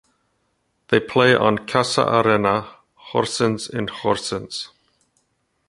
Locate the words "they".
0.87-0.99